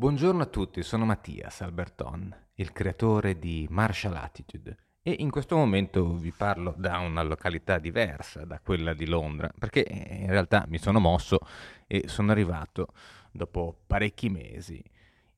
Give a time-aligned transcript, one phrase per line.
[0.00, 6.14] Buongiorno a tutti, sono Mattias Alberton, il creatore di Martial Attitude e in questo momento
[6.14, 11.00] vi parlo da una località diversa da quella di Londra, perché in realtà mi sono
[11.00, 11.40] mosso
[11.86, 12.94] e sono arrivato
[13.30, 14.82] dopo parecchi mesi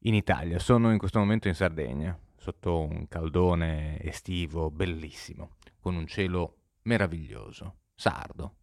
[0.02, 0.60] in Italia.
[0.60, 7.78] Sono in questo momento in Sardegna, sotto un caldone estivo bellissimo, con un cielo meraviglioso,
[7.96, 8.58] sardo.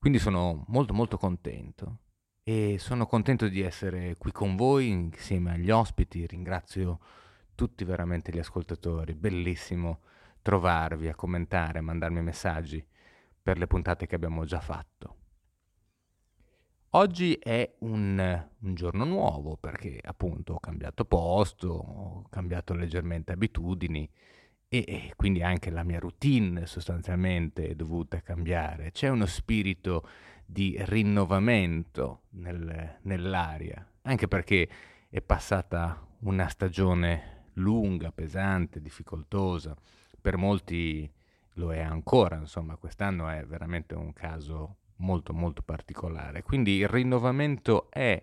[0.00, 1.98] Quindi sono molto molto contento
[2.48, 6.24] e sono contento di essere qui con voi insieme agli ospiti.
[6.28, 7.00] Ringrazio
[7.56, 9.98] tutti veramente gli ascoltatori, bellissimo
[10.42, 12.86] trovarvi a commentare, a mandarmi messaggi
[13.42, 15.16] per le puntate che abbiamo già fatto.
[16.90, 24.08] Oggi è un, un, giorno nuovo perché appunto ho cambiato posto, ho cambiato leggermente abitudini
[24.68, 28.90] e, e, quindi anche la mia routine sostanzialmente è dovuta cambiare.
[28.90, 30.08] C'è uno spirito
[30.44, 34.68] di rinnovamento nel, nell'aria, anche perché
[35.08, 39.76] è passata una stagione lunga, pesante, difficoltosa,
[40.20, 41.10] per molti
[41.54, 46.42] lo è ancora, insomma, quest'anno è veramente un caso molto molto particolare.
[46.42, 48.22] Quindi il rinnovamento è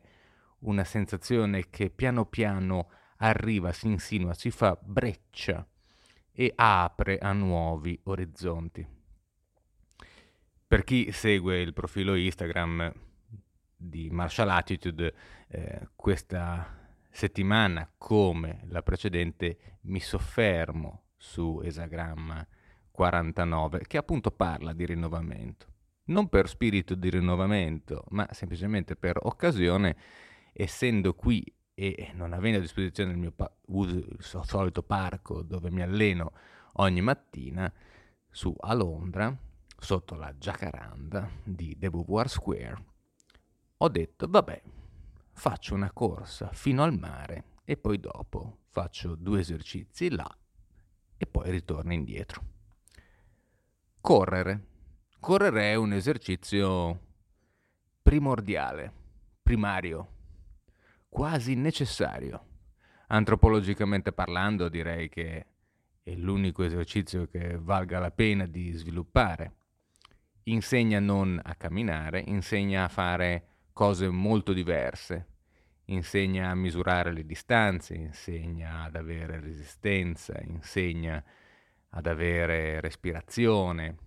[0.60, 5.66] una sensazione che piano piano arriva, si insinua, si fa breccia
[6.34, 8.86] e apre a nuovi orizzonti.
[10.68, 12.92] Per chi segue il profilo Instagram
[13.76, 15.14] di Martial Attitude,
[15.48, 22.46] eh, questa settimana, come la precedente, mi soffermo su Esagramma
[22.90, 25.68] 49, che appunto parla di rinnovamento.
[26.06, 29.96] Non per spirito di rinnovamento, ma semplicemente per occasione,
[30.52, 31.44] essendo qui
[31.76, 36.34] e non avendo a disposizione il mio pa- il solito parco dove mi alleno
[36.74, 37.72] ogni mattina,
[38.30, 39.36] su a Londra,
[39.78, 42.86] sotto la Jacaranda di The Beauvoir Square,
[43.78, 44.62] ho detto, vabbè,
[45.34, 50.38] faccio una corsa fino al mare e poi dopo faccio due esercizi là
[51.18, 52.42] e poi ritorno indietro.
[54.00, 54.68] Correre.
[55.20, 57.00] Correre è un esercizio
[58.02, 58.92] primordiale,
[59.42, 60.08] primario,
[61.14, 62.48] quasi necessario.
[63.10, 65.46] Antropologicamente parlando direi che
[66.02, 69.54] è l'unico esercizio che valga la pena di sviluppare.
[70.46, 75.28] Insegna non a camminare, insegna a fare cose molto diverse,
[75.86, 81.24] insegna a misurare le distanze, insegna ad avere resistenza, insegna
[81.90, 83.98] ad avere respirazione,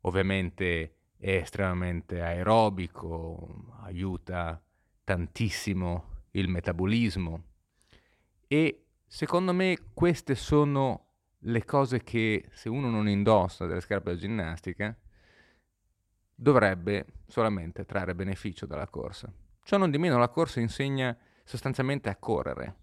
[0.00, 4.60] ovviamente è estremamente aerobico, aiuta
[5.04, 7.42] tantissimo il metabolismo
[8.46, 11.04] e secondo me queste sono
[11.38, 14.96] le cose che se uno non indossa delle scarpe da ginnastica
[16.34, 19.32] dovrebbe solamente trarre beneficio dalla corsa.
[19.62, 22.76] Ciò non di meno la corsa insegna sostanzialmente a correre,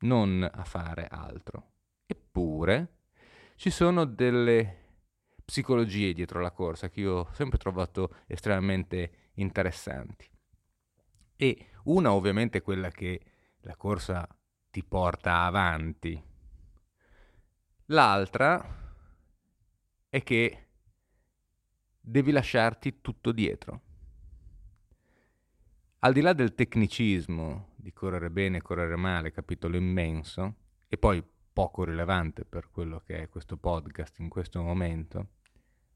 [0.00, 1.72] non a fare altro.
[2.06, 2.98] Eppure
[3.54, 4.82] ci sono delle
[5.44, 10.33] psicologie dietro la corsa che io ho sempre trovato estremamente interessanti.
[11.36, 13.20] E una ovviamente è quella che
[13.60, 14.26] la corsa
[14.70, 16.22] ti porta avanti.
[17.86, 18.82] L'altra
[20.08, 20.68] è che
[22.00, 23.80] devi lasciarti tutto dietro.
[26.00, 30.56] Al di là del tecnicismo di correre bene correre male, capitolo immenso,
[30.88, 35.28] e poi poco rilevante per quello che è questo podcast in questo momento,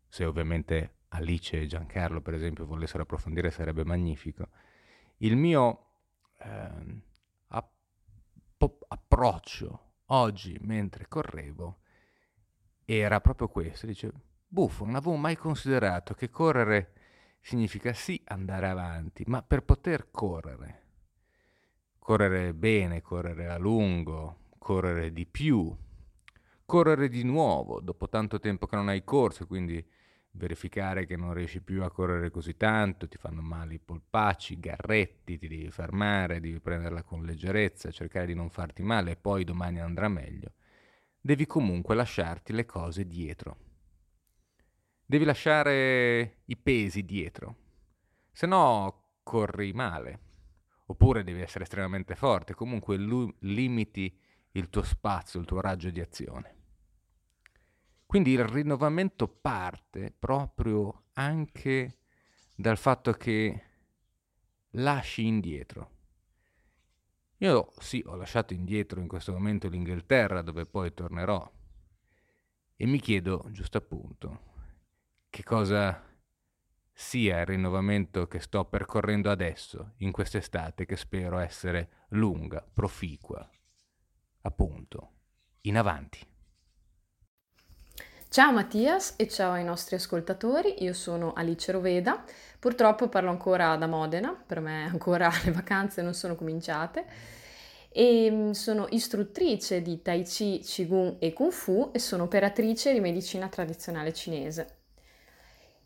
[0.06, 4.49] se ovviamente Alice e Giancarlo per esempio volessero approfondire sarebbe magnifico,
[5.19, 5.87] il mio
[6.39, 7.03] eh,
[7.49, 11.81] app- approccio oggi mentre correvo
[12.84, 14.11] era proprio questo, dice
[14.47, 16.93] Buffo, non avevo mai considerato che correre
[17.41, 20.83] significa sì andare avanti, ma per poter correre,
[21.99, 25.75] correre bene, correre a lungo, correre di più,
[26.65, 29.87] correre di nuovo dopo tanto tempo che non hai corso, quindi
[30.38, 34.60] verificare che non riesci più a correre così tanto, ti fanno male i polpacci, i
[34.60, 39.44] garretti, ti devi fermare, devi prenderla con leggerezza, cercare di non farti male e poi
[39.44, 40.55] domani andrà meglio.
[41.20, 43.67] Devi comunque lasciarti le cose dietro
[45.11, 47.56] devi lasciare i pesi dietro,
[48.31, 50.20] se no corri male,
[50.84, 54.14] oppure devi essere estremamente forte, comunque lu- limiti
[54.52, 56.57] il tuo spazio, il tuo raggio di azione.
[58.08, 61.99] Quindi il rinnovamento parte proprio anche
[62.56, 63.62] dal fatto che
[64.70, 65.90] lasci indietro.
[67.40, 71.52] Io sì, ho lasciato indietro in questo momento l'Inghilterra dove poi tornerò
[72.76, 74.40] e mi chiedo, giusto appunto,
[75.28, 76.02] che cosa
[76.90, 83.46] sia il rinnovamento che sto percorrendo adesso, in quest'estate, che spero essere lunga, proficua.
[84.40, 85.12] Appunto,
[85.60, 86.28] in avanti.
[88.31, 92.23] Ciao Mattias e ciao ai nostri ascoltatori, io sono Alice Roveda,
[92.59, 97.07] purtroppo parlo ancora da Modena, per me ancora le vacanze non sono cominciate.
[97.89, 103.01] E mm, sono istruttrice di Tai Chi, Qigong e Kung Fu e sono operatrice di
[103.01, 104.77] medicina tradizionale cinese.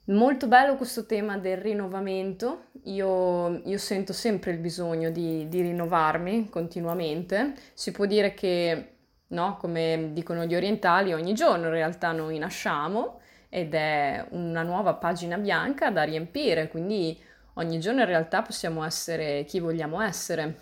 [0.06, 6.48] Molto bello questo tema del rinnovamento, io, io sento sempre il bisogno di, di, rinnovarmi
[6.48, 8.96] continuamente, si può dire che,
[9.32, 14.94] no, come dicono gli orientali, ogni giorno in realtà noi nasciamo ed è una nuova
[14.94, 17.18] pagina bianca da riempire, quindi
[17.54, 20.60] ogni giorno in realtà possiamo essere chi vogliamo essere.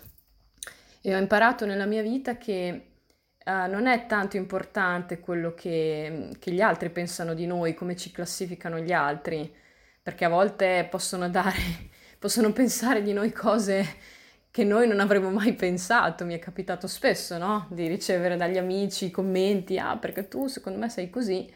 [1.01, 2.91] E ho imparato nella mia vita che
[3.45, 8.11] uh, non è tanto importante quello che, che, gli altri pensano di noi, come ci
[8.11, 9.53] classificano gli altri,
[10.01, 11.59] perché a volte possono dare,
[12.19, 13.85] possono pensare di noi cose
[14.51, 16.25] che noi non avremmo mai pensato.
[16.25, 17.67] Mi è capitato spesso, no?
[17.71, 21.51] Di ricevere dagli amici commenti, ah, perché tu secondo me sei così,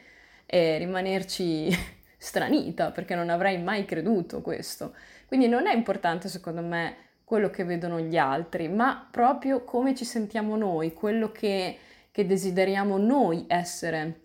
[0.45, 1.69] e rimanerci
[2.17, 4.95] stranita, perché non avrei mai creduto questo.
[5.27, 6.95] Quindi non è importante, secondo me,
[7.25, 11.77] quello che vedono gli altri, ma proprio come ci sentiamo noi, quello che,
[12.11, 14.21] che desideriamo noi essere.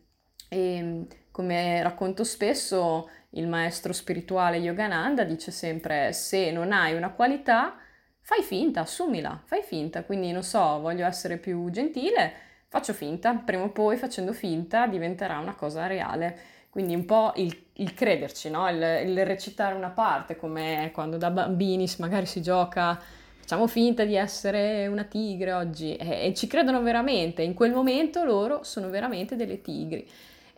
[0.48, 7.76] E come racconto spesso, il maestro spirituale Yogananda dice sempre: se non hai una qualità,
[8.20, 10.04] fai finta, assumila, fai finta.
[10.04, 12.32] Quindi, non so, voglio essere più gentile,
[12.68, 16.38] faccio finta, prima o poi facendo finta diventerà una cosa reale.
[16.70, 18.68] Quindi un po' il, il crederci, no?
[18.68, 22.96] il, il, recitare una parte, come quando da bambini magari si gioca,
[23.40, 28.22] facciamo finta di essere una tigre oggi e, e ci credono veramente, in quel momento
[28.22, 30.08] loro sono veramente delle tigri.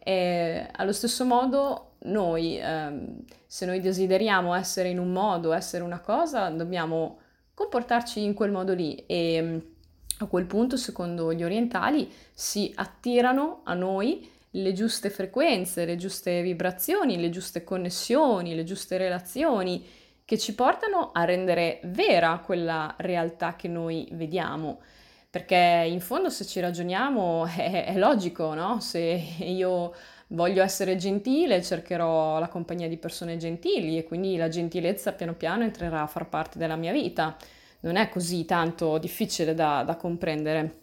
[0.05, 6.01] E allo stesso modo noi, ehm, se noi desideriamo essere in un modo, essere una
[6.01, 7.21] cosa, dobbiamo
[7.55, 9.61] comportarci in quel modo lì e
[10.19, 16.43] a quel punto, secondo gli orientali, si attirano a noi le giuste frequenze, le giuste
[16.43, 19.85] vibrazioni, le giuste connessioni, le giuste relazioni
[20.25, 24.81] che ci portano a rendere vera quella realtà che noi vediamo.
[25.29, 28.81] Perché in fondo se ci ragioniamo è, è logico, no?
[28.81, 29.01] Se
[29.39, 29.95] io
[30.33, 35.63] voglio essere gentile, cercherò la compagnia di persone gentili e quindi la gentilezza piano piano
[35.63, 37.37] entrerà a far parte della mia vita.
[37.81, 40.81] Non è così tanto difficile da, da comprendere.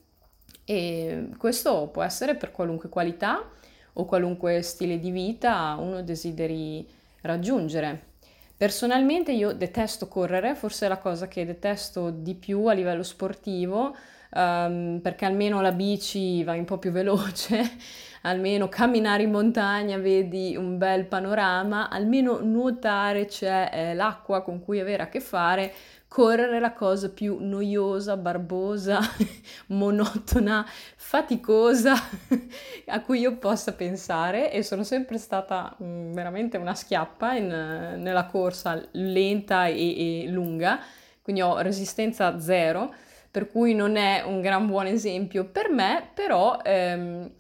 [0.66, 3.50] E questo può essere per qualunque qualità
[3.94, 6.88] o qualunque stile di vita uno desideri
[7.22, 8.08] raggiungere.
[8.56, 13.96] Personalmente io detesto correre, forse è la cosa che detesto di più a livello sportivo,
[14.32, 17.78] um, perché almeno la bici va un po' più veloce,
[18.24, 24.80] almeno camminare in montagna vedi un bel panorama, almeno nuotare c'è eh, l'acqua con cui
[24.80, 25.74] avere a che fare,
[26.10, 29.00] correre è la cosa più noiosa, barbosa,
[29.68, 30.66] monotona,
[30.96, 31.94] faticosa
[32.88, 34.52] a cui io possa pensare.
[34.52, 40.28] E sono sempre stata mh, mm, veramente una schiappa in, nella corsa lenta e, e
[40.28, 40.80] lunga,
[41.22, 42.94] quindi ho resistenza zero,
[43.32, 47.32] per cui non è un gran buon esempio per me, però ehm,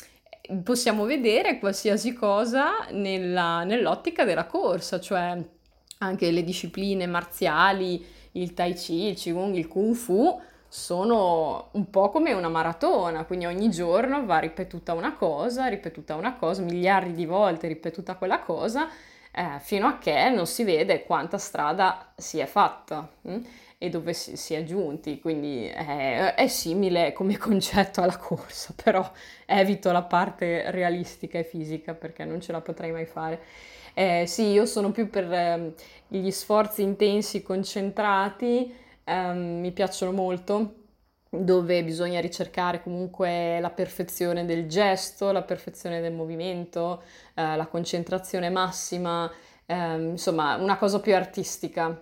[0.63, 5.38] possiamo vedere qualsiasi cosa nella, nell'ottica della corsa, cioè
[6.00, 12.09] anche le discipline marziali, il tai chi, il qigong, il kung fu sono un po'
[12.09, 17.25] come una maratona, quindi ogni giorno va ripetuta una cosa, ripetuta una cosa, miliardi di
[17.25, 18.87] volte ripetuta quella cosa,
[19.31, 23.37] eh, fino a che non si vede quanta strada si è fatta hm?
[23.81, 29.09] E dove si, si, è giunti, quindi è, è simile come concetto alla corsa, però
[29.45, 33.42] evito la parte realistica e fisica perché non ce la potrei mai fare.
[33.94, 35.74] Eh, sì, io sono più per eh,
[36.07, 38.74] gli sforzi intensi, concentrati,
[39.06, 40.74] ehm, mi piacciono molto,
[41.30, 47.04] dove bisogna ricercare comunque la perfezione del gesto, la perfezione del movimento,
[47.36, 49.31] eh, la concentrazione massima,
[49.66, 51.98] ehm, insomma una cosa più artistica.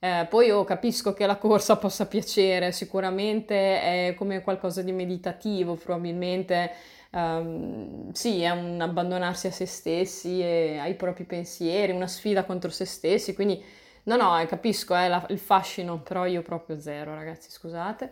[0.00, 5.74] Eh, poi io capisco che la corsa possa piacere, sicuramente è come qualcosa di meditativo,
[5.74, 6.70] probabilmente
[7.10, 12.70] um, sì, è un abbandonarsi a se stessi e ai propri pensieri, una sfida contro
[12.70, 13.60] se stessi, quindi
[14.04, 18.10] no, no, eh, capisco eh, il fascino, però io proprio zero, ragazzi, scusate,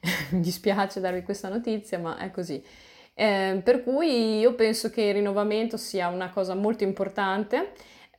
[0.32, 2.62] mi dispiace darvi questa notizia, ma è così.
[3.14, 7.72] Eh, per cui io penso che il rinnovamento sia una cosa molto importante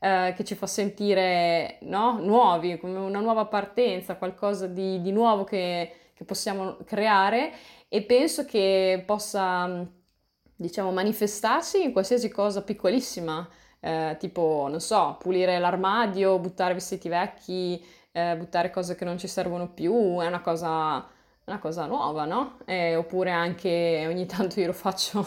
[0.04, 5.46] eh, che ci fa sentire no, nuovi, come una nuova partenza, qualcosa di, di nuovo
[5.46, 7.54] che, che possiamo creare
[7.88, 9.88] e penso che possa
[10.58, 13.48] diciamo, manifestarsi in qualsiasi cosa piccolissima.
[13.80, 17.82] eh, tipo, non so, pulire l'armadio, buttare vestiti vecchi,
[18.12, 21.06] eh, buttare cose che non ci servono più, è una cosa,
[21.46, 22.60] una cosa nuova, no?
[22.66, 25.26] Eh, oppure anche ogni tanto io lo faccio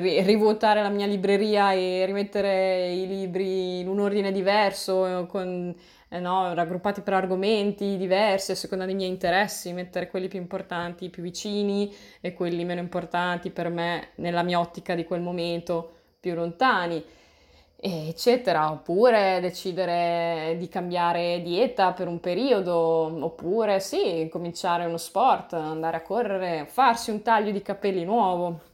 [0.00, 5.74] rivuotare la mia libreria e rimettere i libri in un ordine diverso, con,
[6.08, 11.10] eh no, raggruppati per argomenti diversi a seconda dei miei interessi, mettere quelli più importanti
[11.10, 16.34] più vicini e quelli meno importanti per me nella mia ottica di quel momento più
[16.34, 17.02] lontani
[17.86, 22.74] eccetera, oppure decidere di cambiare dieta per un periodo,
[23.22, 28.72] oppure sì, cominciare uno sport, andare a correre, farsi un taglio di capelli nuovo.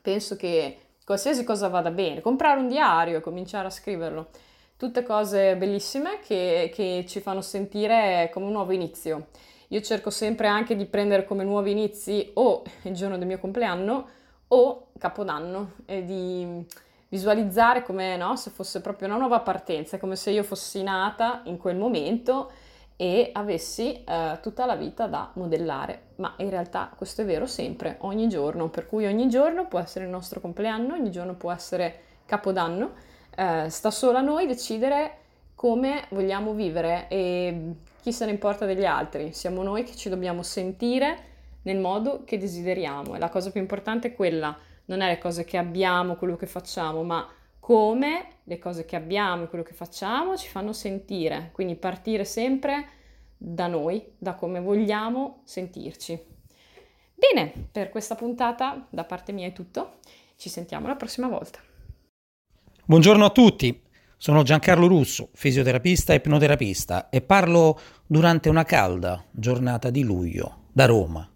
[0.00, 4.28] Penso che qualsiasi cosa vada bene, comprare un diario e cominciare a scriverlo,
[4.76, 9.26] tutte cose bellissime che, che ci fanno sentire come un nuovo inizio.
[9.68, 14.08] Io cerco sempre anche di prendere come nuovi inizi o il giorno del mio compleanno
[14.48, 16.66] o Capodanno e di
[17.08, 21.56] visualizzare come no, se fosse proprio una nuova partenza, come se io fossi nata in
[21.56, 22.50] quel momento
[23.00, 27.96] e avessi eh, tutta la vita da modellare, ma in realtà questo è vero sempre,
[28.00, 32.00] ogni giorno, per cui ogni giorno può essere il nostro compleanno, ogni giorno può essere
[32.26, 32.90] Capodanno,
[33.34, 35.16] eh, sta solo a noi decidere
[35.54, 40.42] come vogliamo vivere e chi se ne importa degli altri, siamo noi che ci dobbiamo
[40.42, 41.28] sentire
[41.62, 43.14] nel modo che desideriamo.
[43.14, 44.54] E la cosa più importante è quella,
[44.84, 47.26] non è le cose che abbiamo, quello che facciamo, ma
[47.60, 51.50] come le cose che abbiamo e quello che facciamo ci fanno sentire.
[51.52, 52.88] Quindi partire sempre
[53.36, 56.18] da noi, da come vogliamo sentirci.
[57.14, 59.98] Bene, per questa puntata da parte mia è tutto.
[60.36, 61.60] Ci sentiamo la prossima volta.
[62.84, 63.82] Buongiorno a tutti.
[64.16, 70.86] Sono Giancarlo Russo, fisioterapista e ipnoterapista e parlo durante una calda giornata di luglio da
[70.86, 71.26] Roma.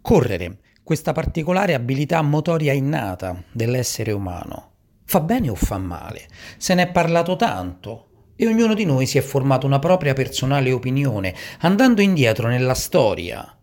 [0.00, 4.73] Correre questa particolare abilità motoria innata dell'essere umano.
[5.04, 6.26] Fa bene o fa male?
[6.56, 8.06] Se ne è parlato tanto
[8.36, 13.56] e ognuno di noi si è formato una propria personale opinione, andando indietro nella storia.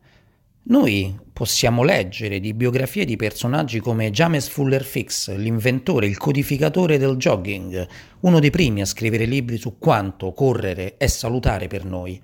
[0.64, 7.18] Noi possiamo leggere di biografie di personaggi come James Fuller Fix, l'inventore, il codificatore del
[7.18, 7.88] jogging,
[8.22, 12.22] uno dei primi a scrivere libri su quanto correre è salutare per noi.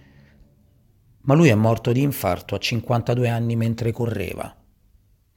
[1.22, 4.56] Ma lui è morto di infarto a 52 anni mentre correva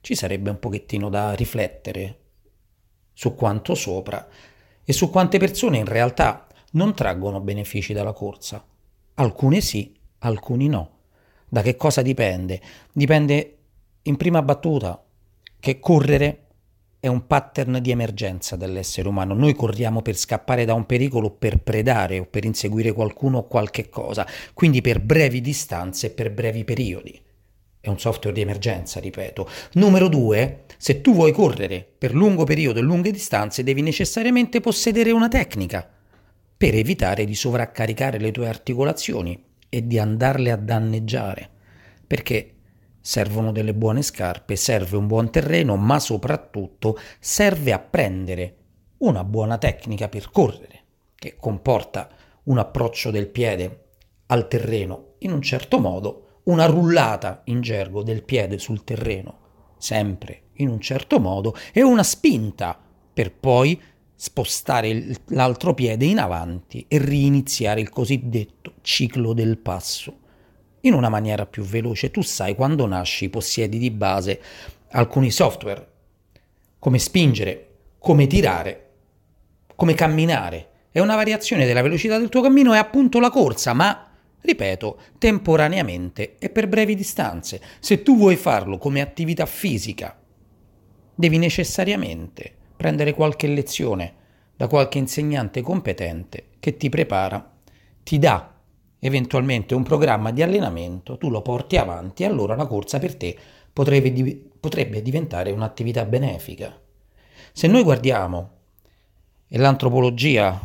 [0.01, 2.20] ci sarebbe un pochettino da riflettere
[3.21, 4.27] su quanto sopra
[4.83, 8.65] e su quante persone in realtà non traggono benefici dalla corsa.
[9.17, 10.91] Alcune sì, alcuni no.
[11.47, 12.63] Da che cosa dipende?
[12.91, 13.59] Dipende
[14.05, 15.05] in prima battuta
[15.59, 16.47] che correre
[16.99, 19.35] è un pattern di emergenza dell'essere umano.
[19.35, 23.91] Noi corriamo per scappare da un pericolo, per predare o per inseguire qualcuno o qualche
[23.91, 27.21] cosa, quindi per brevi distanze e per brevi periodi.
[27.83, 29.49] È un software di emergenza, ripeto.
[29.75, 35.13] Numero due, se tu vuoi correre per lungo periodo e lunghe distanze, devi necessariamente possedere
[35.13, 35.89] una tecnica
[36.57, 41.49] per evitare di sovraccaricare le tue articolazioni e di andarle a danneggiare.
[42.07, 42.55] Perché
[43.01, 48.57] servono delle buone scarpe, serve un buon terreno, ma soprattutto serve apprendere
[48.99, 50.83] una buona tecnica per correre,
[51.15, 52.11] che comporta
[52.45, 53.85] un approccio del piede
[54.27, 59.39] al terreno in un certo modo una rullata in gergo del piede sul terreno,
[59.79, 62.79] sempre in un certo modo, e una spinta
[63.13, 63.81] per poi
[64.15, 70.19] spostare l'altro piede in avanti e riniziare il cosiddetto ciclo del passo
[70.83, 72.11] in una maniera più veloce.
[72.11, 74.41] Tu sai quando nasci possiedi di base
[74.91, 75.89] alcuni software,
[76.79, 77.69] come spingere,
[77.99, 78.89] come tirare,
[79.75, 80.69] come camminare.
[80.91, 84.10] È una variazione della velocità del tuo cammino, è appunto la corsa, ma
[84.43, 87.61] Ripeto, temporaneamente e per brevi distanze.
[87.79, 90.19] Se tu vuoi farlo come attività fisica,
[91.15, 94.15] devi necessariamente prendere qualche lezione
[94.57, 97.59] da qualche insegnante competente che ti prepara,
[98.03, 98.55] ti dà
[98.99, 103.37] eventualmente un programma di allenamento, tu lo porti avanti e allora la corsa per te
[103.73, 104.11] potrebbe,
[104.59, 106.79] potrebbe diventare un'attività benefica.
[107.53, 108.51] Se noi guardiamo
[109.49, 110.61] e l'antropologia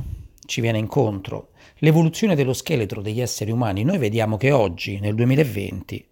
[0.46, 6.08] ci viene incontro l'evoluzione dello scheletro degli esseri umani, noi vediamo che oggi, nel 2020,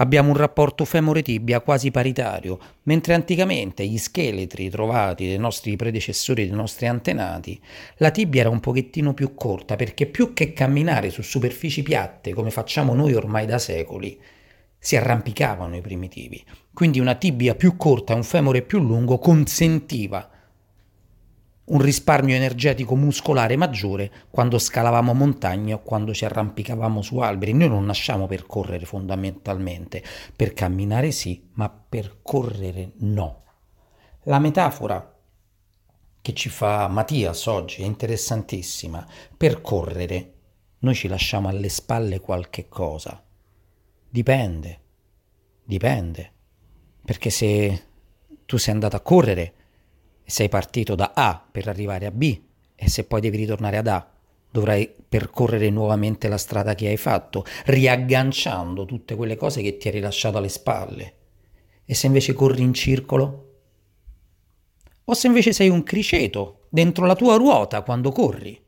[0.00, 6.54] abbiamo un rapporto femore-tibia quasi paritario, mentre anticamente gli scheletri trovati dai nostri predecessori, dei
[6.54, 7.60] nostri antenati,
[7.96, 12.50] la tibia era un pochettino più corta, perché più che camminare su superfici piatte, come
[12.50, 14.18] facciamo noi ormai da secoli,
[14.78, 16.44] si arrampicavano i primitivi.
[16.72, 20.30] Quindi una tibia più corta e un femore più lungo consentiva
[21.68, 27.52] un risparmio energetico muscolare maggiore quando scalavamo montagne o quando ci arrampicavamo su alberi.
[27.52, 30.02] Noi non nasciamo per correre fondamentalmente,
[30.34, 33.42] per camminare sì, ma per correre no.
[34.24, 35.14] La metafora
[36.20, 39.06] che ci fa Mattias oggi è interessantissima.
[39.36, 40.34] Per correre
[40.80, 43.22] noi ci lasciamo alle spalle qualche cosa.
[44.08, 44.80] Dipende,
[45.64, 46.32] dipende.
[47.04, 47.82] Perché se
[48.46, 49.54] tu sei andato a correre
[50.30, 52.40] sei partito da A per arrivare a B
[52.74, 54.10] e se poi devi ritornare ad A
[54.50, 59.94] dovrai percorrere nuovamente la strada che hai fatto, riagganciando tutte quelle cose che ti hai
[59.94, 61.14] rilasciato alle spalle.
[61.84, 63.44] E se invece corri in circolo?
[65.04, 68.60] O se invece sei un criceto dentro la tua ruota quando corri?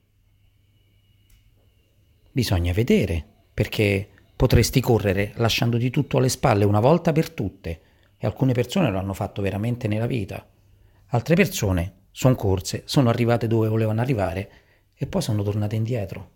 [2.32, 7.80] Bisogna vedere, perché potresti correre lasciandoti tutto alle spalle una volta per tutte,
[8.16, 10.46] e alcune persone lo hanno fatto veramente nella vita.
[11.12, 14.50] Altre persone sono corse, sono arrivate dove volevano arrivare
[14.94, 16.30] e poi sono tornate indietro.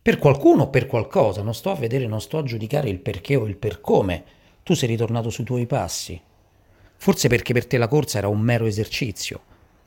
[0.00, 3.34] Per qualcuno o per qualcosa, non sto a vedere, non sto a giudicare il perché
[3.34, 4.22] o il per come.
[4.62, 6.20] Tu sei ritornato sui tuoi passi.
[6.96, 9.40] Forse perché per te la corsa era un mero esercizio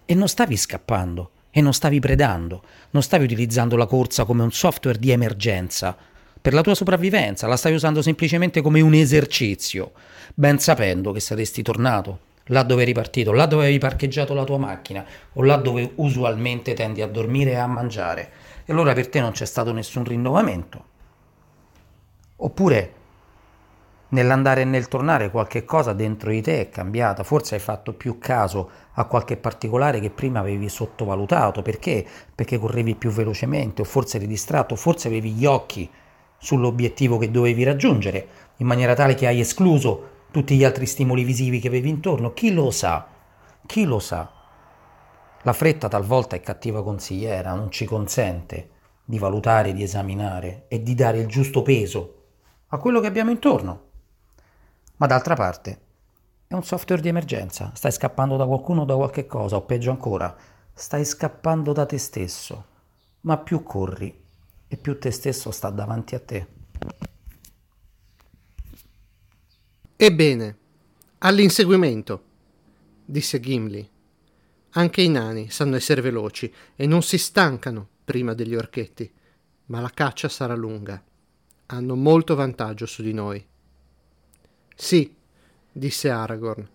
[0.03, 4.51] e non stavi scappando e non stavi predando, non stavi utilizzando la corsa come un
[4.51, 5.95] software di emergenza.
[6.41, 9.93] Per la tua sopravvivenza la stavi usando semplicemente come un esercizio,
[10.35, 14.57] ben sapendo che saresti tornato là dove eri partito, là dove avevi parcheggiato la tua
[14.57, 18.31] macchina o là dove usualmente tendi a dormire e a mangiare.
[18.65, 20.85] E allora per te non c'è stato nessun rinnovamento.
[22.37, 22.93] Oppure
[24.09, 28.17] nell'andare e nel tornare qualche cosa dentro di te è cambiata, forse hai fatto più
[28.17, 32.05] caso a qualche particolare che prima avevi sottovalutato, perché?
[32.33, 35.89] Perché correvi più velocemente o forse eri distratto, forse avevi gli occhi
[36.37, 38.27] sull'obiettivo che dovevi raggiungere,
[38.57, 42.53] in maniera tale che hai escluso tutti gli altri stimoli visivi che avevi intorno, chi
[42.53, 43.07] lo sa?
[43.65, 44.31] Chi lo sa?
[45.43, 48.69] La fretta talvolta è cattiva consigliera, non ci consente
[49.05, 52.15] di valutare, di esaminare e di dare il giusto peso
[52.67, 53.87] a quello che abbiamo intorno.
[54.97, 55.79] Ma d'altra parte
[56.45, 59.89] è un software di emergenza, stai scappando da qualcuno o da qualche cosa, o peggio
[59.91, 60.35] ancora,
[60.73, 62.65] stai scappando da te stesso,
[63.21, 64.25] ma più corri
[64.67, 66.47] e più te stesso sta davanti a te.
[70.01, 70.57] Ebbene,
[71.17, 72.23] all'inseguimento,
[73.03, 73.85] disse Gimli.
[74.69, 79.11] Anche i nani sanno essere veloci e non si stancano prima degli orchetti,
[79.65, 81.03] ma la caccia sarà lunga.
[81.65, 83.45] Hanno molto vantaggio su di noi.
[84.73, 85.13] Sì,
[85.69, 86.69] disse Aragorn.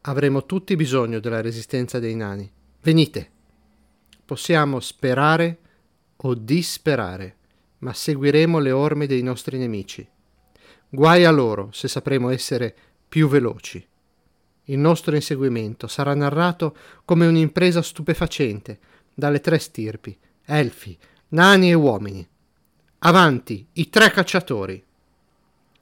[0.00, 2.50] Avremo tutti bisogno della resistenza dei nani.
[2.80, 3.30] Venite.
[4.24, 5.58] Possiamo sperare
[6.16, 7.36] o disperare,
[7.80, 10.08] ma seguiremo le orme dei nostri nemici.
[10.94, 12.76] Guai a loro se sapremo essere
[13.08, 13.82] più veloci.
[14.64, 16.76] Il nostro inseguimento sarà narrato
[17.06, 18.78] come un'impresa stupefacente
[19.14, 22.28] dalle tre stirpi, elfi, nani e uomini.
[22.98, 24.84] Avanti, i tre cacciatori!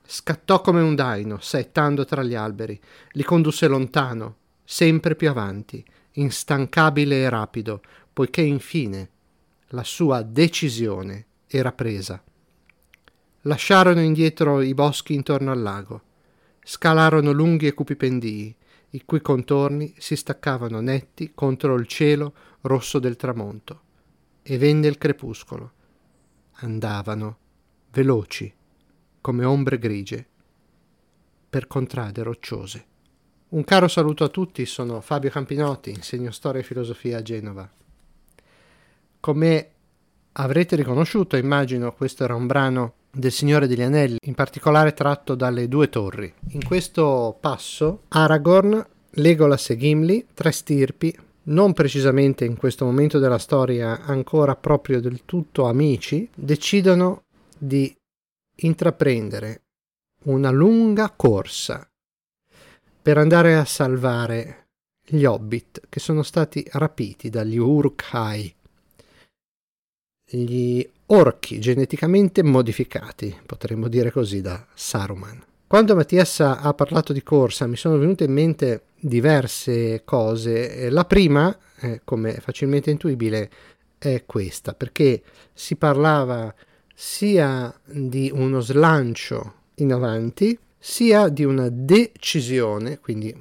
[0.06, 2.80] Scattò come un daino, saettando tra gli alberi,
[3.14, 9.10] li condusse lontano, sempre più avanti, instancabile e rapido, poiché infine
[9.70, 12.22] la sua decisione era presa.
[13.44, 16.02] Lasciarono indietro i boschi intorno al lago.
[16.62, 18.54] Scalarono lunghi e cupi pendii,
[18.90, 23.80] i cui contorni si staccavano netti contro il cielo rosso del tramonto.
[24.42, 25.72] E venne il crepuscolo.
[26.56, 27.38] Andavano,
[27.92, 28.52] veloci,
[29.22, 30.26] come ombre grigie,
[31.48, 32.84] per contrade rocciose.
[33.48, 37.68] Un caro saluto a tutti, sono Fabio Campinotti, insegno storia e filosofia a Genova.
[39.18, 39.70] Come
[40.32, 45.68] avrete riconosciuto, immagino, questo era un brano del Signore degli Anelli, in particolare tratto dalle
[45.68, 46.32] due torri.
[46.50, 53.38] In questo passo Aragorn, Legolas e Gimli, tre stirpi, non precisamente in questo momento della
[53.38, 57.24] storia ancora proprio del tutto amici, decidono
[57.58, 57.94] di
[58.62, 59.62] intraprendere
[60.24, 61.86] una lunga corsa
[63.02, 64.68] per andare a salvare
[65.04, 68.54] gli hobbit che sono stati rapiti dagli Uruk-hai,
[70.30, 75.42] gli orchi geneticamente modificati, potremmo dire così, da Saruman.
[75.66, 80.90] Quando Mattias ha parlato di corsa mi sono venute in mente diverse cose.
[80.90, 83.50] La prima, eh, come facilmente intuibile,
[83.98, 86.52] è questa, perché si parlava
[86.92, 93.32] sia di uno slancio in avanti, sia di una decisione, quindi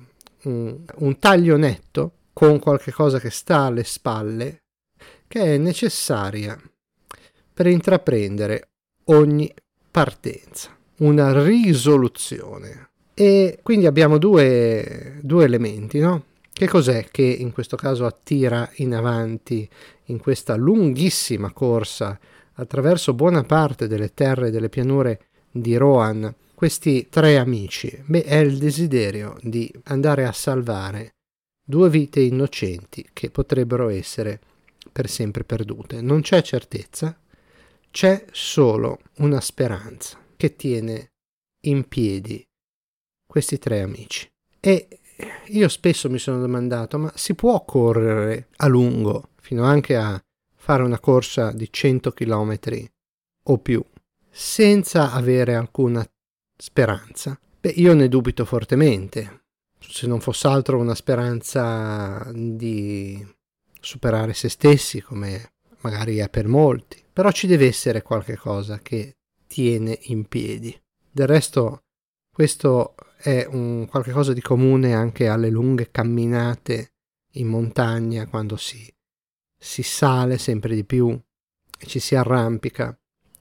[0.44, 4.62] un, un taglio netto con qualche cosa che sta alle spalle,
[5.28, 6.60] che è necessaria
[7.60, 8.70] per intraprendere
[9.08, 9.54] ogni
[9.92, 12.92] partenza, una risoluzione.
[13.14, 16.24] E quindi abbiamo due, due elementi, no?
[16.54, 19.68] Che cos'è che in questo caso attira in avanti
[20.06, 22.18] in questa lunghissima corsa
[22.54, 28.02] attraverso buona parte delle terre e delle pianure di Rohan questi tre amici?
[28.06, 31.16] Beh, è il desiderio di andare a salvare
[31.62, 34.40] due vite innocenti che potrebbero essere
[34.94, 36.02] per sempre perdute.
[36.02, 37.20] Non c'è certezza,
[37.92, 41.12] c'è solo una speranza che tiene
[41.66, 42.46] in piedi
[43.26, 44.30] questi tre amici.
[44.60, 44.88] E
[45.48, 50.22] io spesso mi sono domandato, ma si può correre a lungo, fino anche a
[50.56, 52.60] fare una corsa di 100 km
[53.44, 53.84] o più,
[54.30, 56.06] senza avere alcuna
[56.58, 57.40] speranza?
[57.60, 59.40] Beh, io ne dubito fortemente
[59.80, 63.26] se non fosse altro una speranza di
[63.80, 69.18] superare se stessi, come magari è per molti, però ci deve essere qualche cosa che
[69.46, 70.74] tiene in piedi.
[71.12, 71.84] Del resto,
[72.32, 76.94] questo è un qualche cosa di comune anche alle lunghe camminate
[77.34, 78.90] in montagna quando si,
[79.58, 81.10] si sale sempre di più
[81.78, 82.98] e ci si arrampica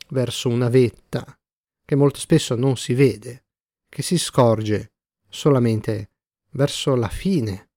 [0.08, 1.38] verso una vetta
[1.84, 3.44] che molto spesso non si vede,
[3.88, 4.94] che si scorge
[5.28, 6.10] solamente
[6.54, 7.68] verso la fine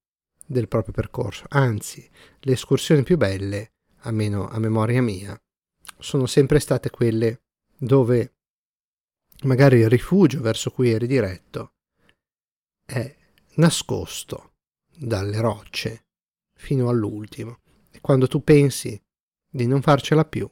[0.48, 1.46] del proprio percorso.
[1.50, 2.10] Anzi,
[2.40, 5.40] le escursioni più belle, almeno a memoria mia,
[6.02, 7.42] sono sempre state quelle
[7.78, 8.36] dove
[9.44, 11.74] magari il rifugio verso cui eri diretto
[12.86, 13.16] è
[13.56, 14.54] nascosto
[14.96, 16.06] dalle rocce
[16.54, 17.60] fino all'ultimo.
[17.90, 19.02] E quando tu pensi
[19.50, 20.50] di non farcela più,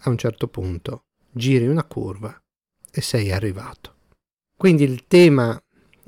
[0.00, 2.36] a un certo punto giri una curva
[2.90, 3.96] e sei arrivato.
[4.56, 5.60] Quindi il tema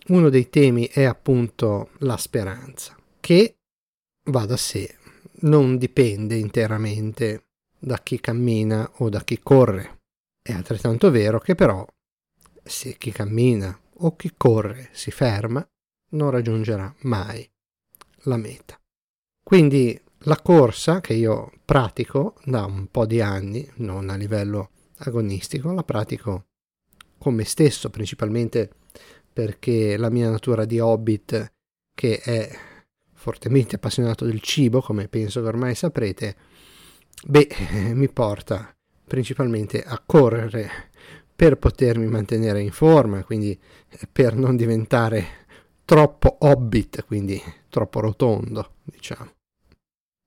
[0.09, 3.59] uno dei temi è appunto la speranza, che
[4.25, 4.99] va da sé,
[5.43, 7.50] non dipende interamente
[7.81, 9.99] da chi cammina o da chi corre.
[10.43, 11.85] È altrettanto vero che però
[12.63, 15.67] se chi cammina o chi corre si ferma,
[16.11, 17.49] non raggiungerà mai
[18.25, 18.79] la meta.
[19.43, 25.73] Quindi la corsa che io pratico da un po' di anni, non a livello agonistico,
[25.73, 26.45] la pratico
[27.19, 28.71] con me stesso, principalmente
[29.33, 31.53] perché la mia natura di hobbit,
[31.95, 32.51] che è
[33.13, 36.37] fortemente appassionato del cibo, come penso che ormai saprete,
[37.27, 37.49] beh,
[37.95, 38.75] mi porta
[39.07, 40.91] principalmente a correre
[41.35, 43.59] per potermi mantenere in forma, quindi
[44.11, 45.47] per non diventare
[45.85, 49.33] troppo hobbit, quindi troppo rotondo, diciamo.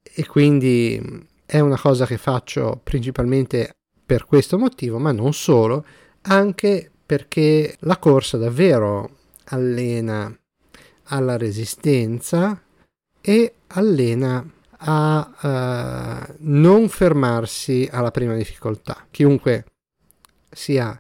[0.02, 1.00] E quindi
[1.46, 3.76] è una cosa che faccio principalmente
[4.06, 5.86] per questo motivo, ma non solo,
[6.24, 10.36] anche perché la corsa davvero allena
[11.06, 12.62] alla resistenza
[13.22, 14.46] e allena
[14.86, 19.08] a uh, non fermarsi alla prima difficoltà.
[19.10, 19.66] Chiunque
[20.50, 20.98] sia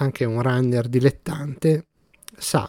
[0.00, 1.86] anche un runner dilettante
[2.36, 2.68] sa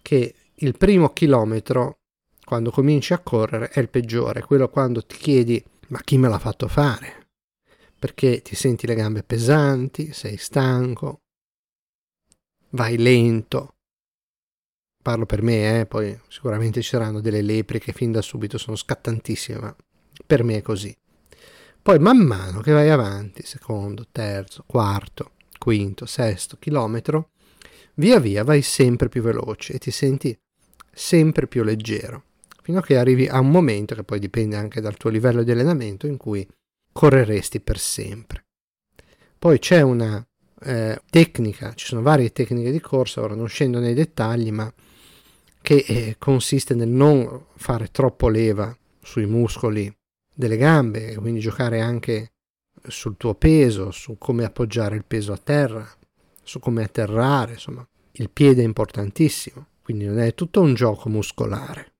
[0.00, 1.98] che il primo chilometro
[2.44, 6.38] quando cominci a correre è il peggiore, quello quando ti chiedi ma chi me l'ha
[6.38, 7.28] fatto fare?
[7.98, 11.20] Perché ti senti le gambe pesanti, sei stanco,
[12.70, 13.74] vai lento.
[15.02, 18.76] Parlo per me, eh, poi sicuramente ci saranno delle lepri che fin da subito sono
[18.76, 19.76] scattantissime, ma
[20.24, 20.96] per me è così.
[21.82, 27.30] Poi man mano che vai avanti, secondo, terzo, quarto, quinto, sesto chilometro,
[27.94, 30.38] via via vai sempre più veloce e ti senti
[30.92, 32.24] sempre più leggero,
[32.62, 35.50] fino a che arrivi a un momento che poi dipende anche dal tuo livello di
[35.50, 36.46] allenamento in cui
[36.92, 38.44] correresti per sempre.
[39.36, 40.24] Poi c'è una
[40.60, 44.72] eh, tecnica, ci sono varie tecniche di corsa, ora non scendo nei dettagli, ma
[45.62, 49.92] che eh, consiste nel non fare troppo leva sui muscoli
[50.34, 52.32] delle gambe, quindi giocare anche
[52.88, 55.88] sul tuo peso, su come appoggiare il peso a terra,
[56.42, 61.92] su come atterrare, insomma, il piede è importantissimo, quindi non è tutto un gioco muscolare,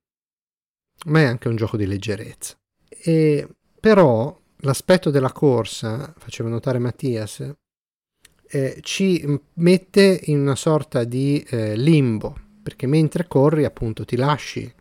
[1.05, 2.55] ma è anche un gioco di leggerezza.
[2.89, 3.47] E
[3.79, 7.53] però l'aspetto della corsa, faceva notare Mattias,
[8.45, 14.71] eh, ci mette in una sorta di eh, limbo, perché mentre corri appunto ti lasci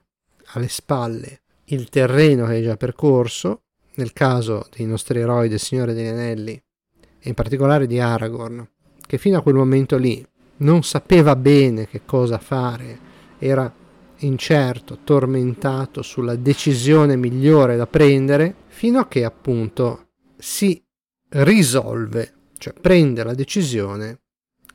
[0.54, 3.62] alle spalle il terreno che hai già percorso,
[3.94, 8.66] nel caso dei nostri eroi del Signore degli Anelli, e in particolare di Aragorn,
[9.06, 10.24] che fino a quel momento lì
[10.58, 13.72] non sapeva bene che cosa fare, era
[14.18, 20.06] incerto, tormentato sulla decisione migliore da prendere, fino a che appunto
[20.38, 20.82] si
[21.28, 24.20] risolve cioè prende la decisione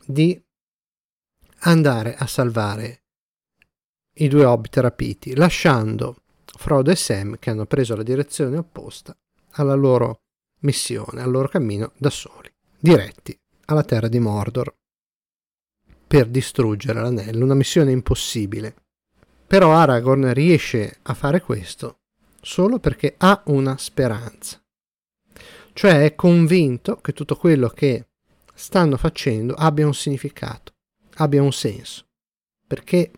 [0.05, 0.37] di
[1.61, 3.03] andare a salvare
[4.19, 9.15] i due hobbit rapiti, lasciando Frodo e Sam che hanno preso la direzione opposta
[9.51, 10.21] alla loro
[10.61, 14.75] missione, al loro cammino da soli, diretti alla terra di Mordor
[16.07, 18.75] per distruggere l'anello, una missione impossibile.
[19.45, 21.99] Però Aragorn riesce a fare questo
[22.41, 24.61] solo perché ha una speranza
[25.77, 28.07] cioè è convinto che tutto quello che
[28.55, 30.73] stanno facendo abbia un significato,
[31.17, 32.05] abbia un senso,
[32.65, 33.11] perché,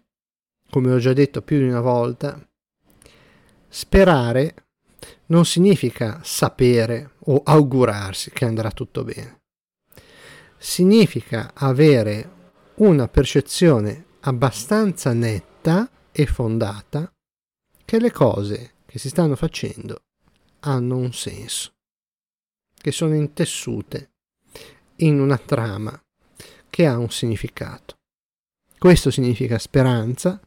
[0.69, 2.43] come ho già detto più di una volta,
[3.71, 4.65] Sperare
[5.27, 9.41] non significa sapere o augurarsi che andrà tutto bene.
[10.57, 12.37] Significa avere
[12.75, 17.13] una percezione abbastanza netta e fondata
[17.85, 20.01] che le cose che si stanno facendo
[20.61, 21.73] hanno un senso,
[22.73, 24.13] che sono intessute
[24.97, 25.97] in una trama
[26.69, 27.97] che ha un significato.
[28.77, 30.39] Questo significa speranza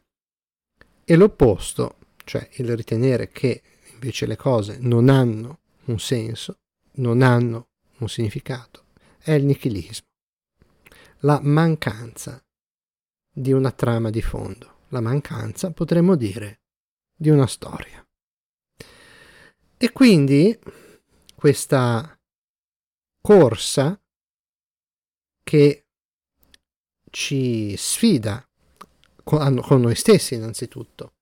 [1.03, 3.61] e l'opposto, cioè il ritenere che
[3.93, 6.59] invece le cose non hanno un senso,
[6.93, 8.85] non hanno un significato,
[9.19, 10.07] è il nichilismo,
[11.19, 12.43] la mancanza
[13.31, 16.61] di una trama di fondo, la mancanza, potremmo dire,
[17.15, 18.05] di una storia.
[19.77, 20.57] E quindi
[21.35, 22.17] questa
[23.21, 23.99] corsa
[25.43, 25.82] che
[27.13, 28.43] ci sfida
[29.23, 31.13] con, noi stessi innanzitutto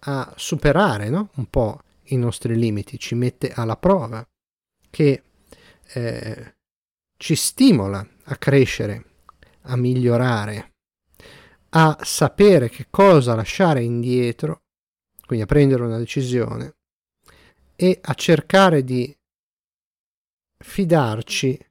[0.00, 1.30] a superare no?
[1.36, 4.26] un po' i nostri limiti, ci mette alla prova,
[4.90, 5.22] che
[5.92, 6.54] eh,
[7.16, 9.04] ci stimola a crescere,
[9.62, 10.72] a migliorare,
[11.70, 14.62] a sapere che cosa lasciare indietro,
[15.24, 16.74] quindi a prendere una decisione
[17.76, 19.16] e a cercare di
[20.64, 21.66] fidarci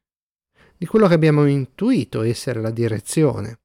[0.77, 3.59] di quello che abbiamo intuito essere la direzione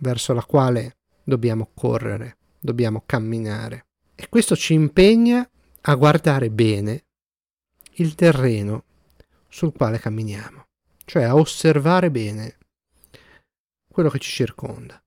[0.00, 3.86] verso la quale dobbiamo correre, dobbiamo camminare.
[4.14, 5.48] E questo ci impegna
[5.82, 7.04] a guardare bene
[7.94, 8.84] il terreno
[9.48, 10.64] sul quale camminiamo,
[11.04, 12.56] cioè a osservare bene
[13.88, 15.00] quello che ci circonda.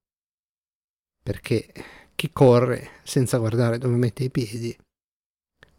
[1.22, 1.72] Perché
[2.16, 4.76] chi corre senza guardare dove mette i piedi,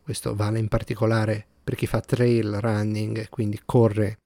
[0.02, 4.18] questo vale in particolare per chi fa trail running, quindi corre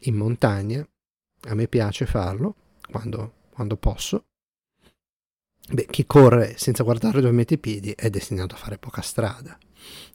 [0.00, 0.86] in montagna,
[1.46, 2.56] a me piace farlo
[2.90, 4.26] quando, quando posso.
[5.70, 9.56] Beh, chi corre senza guardare dove mette i piedi è destinato a fare poca strada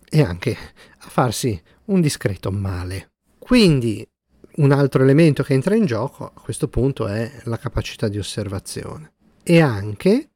[0.08, 0.56] e anche
[0.98, 3.12] a farsi un discreto male.
[3.40, 4.08] Quindi
[4.58, 9.14] un altro elemento che entra in gioco a questo punto è la capacità di osservazione
[9.44, 10.32] e anche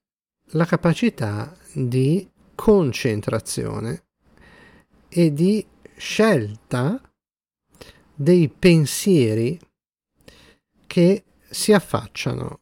[0.51, 4.05] la capacità di concentrazione
[5.09, 5.65] e di
[5.97, 7.01] scelta
[8.15, 9.59] dei pensieri
[10.93, 12.61] che si affacciano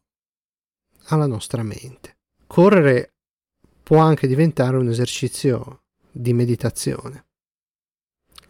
[1.08, 2.20] alla nostra mente.
[2.48, 3.16] Correre
[3.84, 7.26] può anche diventare un esercizio di meditazione,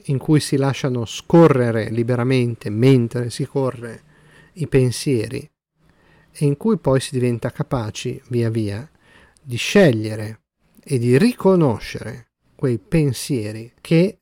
[0.04, 4.04] in cui si lasciano scorrere liberamente mentre si corre
[4.54, 5.52] i pensieri
[6.32, 8.88] e in cui poi si diventa capaci via via
[9.42, 10.42] di scegliere
[10.84, 14.20] e di riconoscere quei pensieri che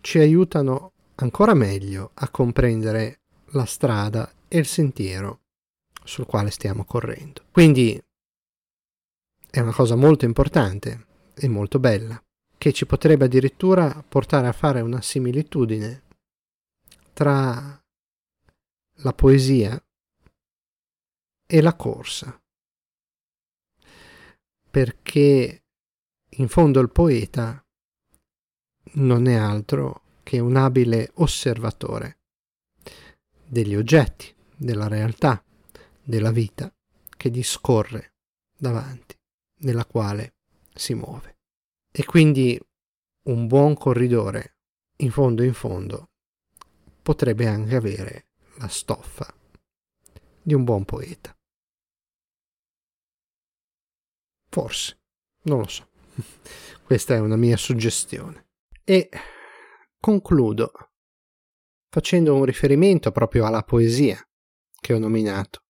[0.00, 5.42] ci aiutano ancora meglio a comprendere la strada e il sentiero
[6.02, 7.46] sul quale stiamo correndo.
[7.52, 8.02] Quindi
[9.48, 12.20] è una cosa molto importante e molto bella,
[12.58, 16.02] che ci potrebbe addirittura portare a fare una similitudine
[17.12, 17.80] tra
[19.02, 19.80] la poesia
[21.46, 22.36] e la corsa.
[24.68, 25.64] Perché
[26.28, 27.64] in fondo il poeta
[28.94, 32.18] non è altro che un abile osservatore
[33.46, 35.42] degli oggetti, della realtà,
[36.02, 36.72] della vita
[37.16, 38.12] che discorre
[38.56, 39.18] davanti,
[39.60, 40.34] nella quale
[40.74, 41.38] si muove.
[41.90, 42.60] E quindi
[43.24, 44.58] un buon corridore,
[44.96, 46.10] in fondo in fondo,
[47.00, 49.34] potrebbe anche avere la stoffa
[50.42, 51.34] di un buon poeta.
[54.50, 55.00] Forse,
[55.44, 55.88] non lo so.
[56.84, 58.48] Questa è una mia suggestione.
[58.84, 59.08] E
[59.98, 60.72] concludo
[61.88, 64.22] facendo un riferimento proprio alla poesia
[64.80, 65.64] che ho nominato.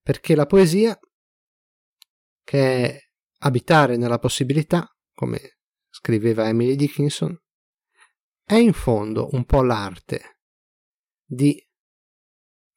[0.00, 0.98] Perché la poesia,
[2.44, 2.98] che è
[3.38, 5.58] abitare nella possibilità, come
[5.88, 7.36] scriveva Emily Dickinson,
[8.44, 10.40] è in fondo un po' l'arte
[11.24, 11.60] di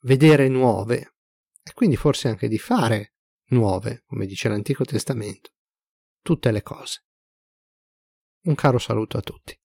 [0.02, 1.16] vedere nuove
[1.64, 3.16] e quindi forse anche di fare
[3.48, 5.52] nuove, come dice l'Antico Testamento,
[6.22, 7.06] tutte le cose.
[8.44, 9.60] Un caro saluto a tutti.